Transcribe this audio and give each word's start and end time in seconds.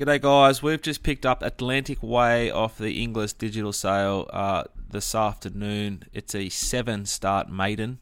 G'day, 0.00 0.18
guys. 0.18 0.62
We've 0.62 0.80
just 0.80 1.02
picked 1.02 1.26
up 1.26 1.42
Atlantic 1.42 2.02
Way 2.02 2.50
off 2.50 2.78
the 2.78 3.02
Inglis 3.02 3.34
digital 3.34 3.70
sale 3.70 4.30
uh, 4.32 4.64
this 4.90 5.14
afternoon. 5.14 6.04
It's 6.14 6.34
a 6.34 6.48
seven 6.48 7.04
start 7.04 7.50
maiden 7.50 7.98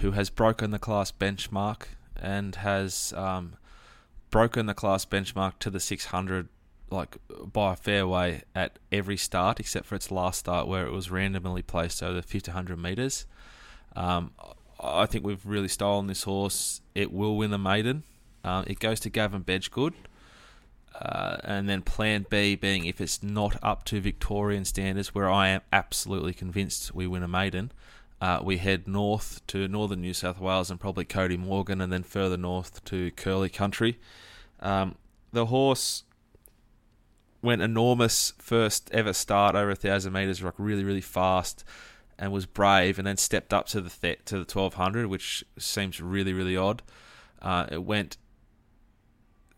who 0.00 0.10
has 0.10 0.28
broken 0.28 0.70
the 0.70 0.78
class 0.78 1.10
benchmark 1.10 1.84
and 2.14 2.56
has 2.56 3.14
um, 3.16 3.54
broken 4.28 4.66
the 4.66 4.74
class 4.74 5.06
benchmark 5.06 5.54
to 5.60 5.70
the 5.70 5.80
600 5.80 6.50
like 6.90 7.16
by 7.50 7.72
a 7.72 7.76
fair 7.76 8.06
way 8.06 8.42
at 8.54 8.78
every 8.92 9.16
start 9.16 9.58
except 9.58 9.86
for 9.86 9.94
its 9.94 10.10
last 10.10 10.40
start 10.40 10.68
where 10.68 10.86
it 10.86 10.92
was 10.92 11.10
randomly 11.10 11.62
placed 11.62 12.02
over 12.02 12.12
the 12.12 12.16
1500 12.16 12.78
meters. 12.78 13.24
Um, 13.96 14.32
I 14.78 15.06
think 15.06 15.24
we've 15.24 15.46
really 15.46 15.68
stolen 15.68 16.06
this 16.06 16.24
horse. 16.24 16.82
It 16.94 17.10
will 17.10 17.38
win 17.38 17.50
the 17.50 17.56
maiden. 17.56 18.02
Um, 18.44 18.64
it 18.66 18.78
goes 18.78 19.00
to 19.00 19.08
Gavin 19.08 19.42
Bedggood. 19.42 19.94
Uh, 20.94 21.38
and 21.44 21.68
then 21.68 21.82
plan 21.82 22.26
B 22.28 22.56
being 22.56 22.84
if 22.84 23.00
it's 23.00 23.22
not 23.22 23.56
up 23.62 23.84
to 23.84 24.00
Victorian 24.00 24.64
standards, 24.64 25.14
where 25.14 25.30
I 25.30 25.48
am 25.48 25.60
absolutely 25.72 26.34
convinced 26.34 26.94
we 26.94 27.06
win 27.06 27.22
a 27.22 27.28
maiden, 27.28 27.72
uh, 28.20 28.40
we 28.42 28.58
head 28.58 28.86
north 28.86 29.40
to 29.46 29.66
northern 29.66 30.02
New 30.02 30.12
South 30.12 30.38
Wales 30.38 30.70
and 30.70 30.78
probably 30.78 31.04
Cody 31.04 31.36
Morgan, 31.36 31.80
and 31.80 31.92
then 31.92 32.02
further 32.02 32.36
north 32.36 32.84
to 32.84 33.10
Curly 33.12 33.48
Country. 33.48 33.98
Um, 34.60 34.96
the 35.32 35.46
horse 35.46 36.04
went 37.40 37.62
enormous 37.62 38.34
first 38.36 38.90
ever 38.92 39.14
start 39.14 39.54
over 39.54 39.70
a 39.70 39.76
thousand 39.76 40.12
meters, 40.12 40.42
like 40.42 40.54
really 40.58 40.84
really 40.84 41.00
fast, 41.00 41.64
and 42.18 42.32
was 42.32 42.44
brave, 42.44 42.98
and 42.98 43.06
then 43.06 43.16
stepped 43.16 43.54
up 43.54 43.66
to 43.68 43.80
the 43.80 43.88
th- 43.88 44.24
to 44.26 44.38
the 44.38 44.44
twelve 44.44 44.74
hundred, 44.74 45.06
which 45.06 45.44
seems 45.58 46.00
really 46.00 46.34
really 46.34 46.56
odd. 46.56 46.82
Uh, 47.40 47.66
it 47.70 47.84
went 47.84 48.18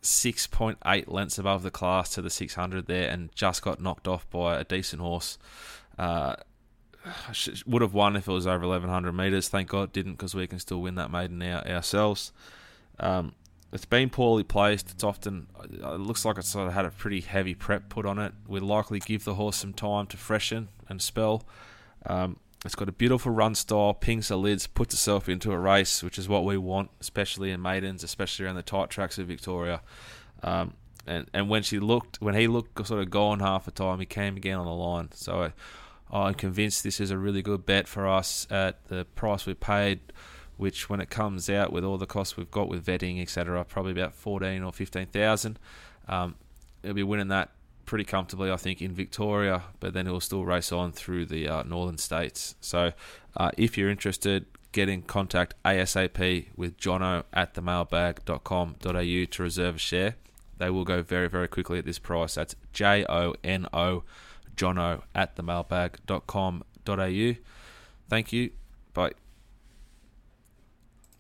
6.8 0.03 1.05
lengths 1.07 1.39
above 1.39 1.63
the 1.63 1.71
class 1.71 2.11
to 2.11 2.23
the 2.23 2.31
600 2.31 2.87
there 2.87 3.09
and 3.09 3.33
just 3.35 3.63
got 3.63 3.81
knocked 3.81 4.09
off 4.09 4.29
by 4.31 4.59
a 4.59 4.65
decent 4.65 5.01
horse. 5.01 5.39
Uh, 5.99 6.37
would 7.67 7.83
have 7.83 7.95
won 7.95 8.17
if 8.17 8.29
it 8.29 8.33
was 8.33 8.47
over 8.47 8.67
1100 8.67 9.13
metres. 9.13 9.49
Thank 9.49 9.69
God 9.69 9.93
didn't 9.93 10.15
because 10.15 10.35
we 10.35 10.47
can 10.47 10.59
still 10.59 10.81
win 10.81 10.97
that 10.97 11.11
maiden 11.11 11.43
our, 11.43 11.67
ourselves. 11.67 12.33
Um, 12.99 13.35
it's 13.73 13.85
been 13.87 14.11
poorly 14.11 14.45
placed. 14.45 14.91
It's 14.91 15.05
often 15.05 15.47
uh, 15.59 15.95
it 15.95 16.01
looks 16.01 16.25
like 16.25 16.37
it's 16.37 16.49
sort 16.49 16.69
of 16.69 16.75
had 16.75 16.85
a 16.85 16.91
pretty 16.91 17.21
heavy 17.21 17.55
prep 17.55 17.89
put 17.89 18.05
on 18.05 18.19
it. 18.19 18.33
We'd 18.47 18.63
likely 18.63 18.99
give 18.99 19.25
the 19.25 19.35
horse 19.35 19.57
some 19.57 19.73
time 19.73 20.07
to 20.09 20.17
freshen 20.17 20.69
and 20.89 21.01
spell. 21.01 21.45
Um, 22.05 22.39
it's 22.65 22.75
got 22.75 22.89
a 22.89 22.93
beautiful 22.93 23.33
run 23.33 23.55
style, 23.55 23.93
pings 23.93 24.29
the 24.29 24.37
lids, 24.37 24.67
puts 24.67 24.95
itself 24.95 25.29
into 25.29 25.51
a 25.51 25.59
race, 25.59 26.03
which 26.03 26.19
is 26.19 26.29
what 26.29 26.45
we 26.45 26.57
want, 26.57 26.91
especially 27.01 27.51
in 27.51 27.61
maidens, 27.61 28.05
especially 28.05 28.45
around 28.45 28.55
the 28.55 28.63
tight 28.63 28.89
tracks 28.89 29.19
of 29.19 29.27
Victoria. 29.27 29.81
Um, 30.43 30.75
and 31.07 31.27
and 31.35 31.49
when 31.49 31.65
she 31.65 31.81
looked, 31.81 32.21
when 32.21 32.35
he 32.35 32.47
looked 32.47 32.87
sort 32.87 33.01
of 33.01 33.11
gone 33.11 33.41
half 33.41 33.65
the 33.65 33.73
time, 33.73 33.99
he 33.99 34.07
came 34.07 34.37
again 34.37 34.59
on 34.59 34.67
the 34.67 34.73
line. 34.73 35.09
So 35.13 35.53
I'm 36.13 36.35
convinced 36.35 36.85
this 36.85 37.01
is 37.01 37.11
a 37.11 37.19
really 37.19 37.43
good 37.43 37.67
bet 37.67 37.89
for 37.89 38.07
us 38.07 38.47
at 38.51 38.85
the 38.87 39.07
price 39.17 39.45
we 39.45 39.55
paid, 39.55 40.01
which 40.57 40.89
when 40.89 41.01
it 41.01 41.11
comes 41.11 41.51
out 41.51 41.73
with 41.73 41.83
all 41.83 41.99
the 41.99 42.07
costs 42.07 42.37
we've 42.37 42.51
got 42.51 42.69
with 42.69 42.87
vetting, 42.87 43.21
etc., 43.21 43.65
probably 43.65 43.93
about 43.93 44.15
fourteen 44.15 44.63
or 44.63 44.73
fifteen 44.73 45.07
thousand. 45.07 45.59
Um, 46.07 46.37
he'll 46.85 46.95
be 46.95 47.03
winning 47.03 47.29
that 47.29 47.51
pretty 47.85 48.05
comfortably, 48.05 48.51
I 48.51 48.57
think, 48.57 48.81
in 48.81 48.93
Victoria, 48.93 49.65
but 49.81 49.95
then 49.95 50.07
he'll 50.07 50.21
still 50.21 50.45
race 50.45 50.73
on 50.73 50.93
through 50.93 51.27
the 51.27 51.49
uh, 51.49 51.63
northern 51.65 51.99
states. 51.99 52.55
So 52.61 52.93
uh, 53.37 53.51
if 53.57 53.77
you're 53.77 53.91
interested, 53.91 54.47
get 54.73 54.89
in 54.89 55.03
contact 55.03 55.55
ASAP 55.65 56.47
with 56.57 56.79
jono 56.79 57.25
at 57.33 57.55
themailbag.com.au 57.55 59.25
to 59.25 59.43
reserve 59.43 59.77
a 59.77 59.79
share. 59.79 60.17
They 60.59 60.71
will 60.71 60.85
go 60.85 61.03
very, 61.03 61.29
very 61.29 61.49
quickly 61.49 61.79
at 61.79 61.85
this 61.85 61.99
price. 61.99 62.35
That's 62.35 62.55
J 62.73 63.05
O 63.09 63.35
N 63.43 63.67
O, 63.73 64.05
jono 64.57 65.03
at 65.15 65.37
themailbag.com.au. 65.37 67.35
Thank 68.09 68.33
you. 68.33 68.51
Bye. 68.95 69.22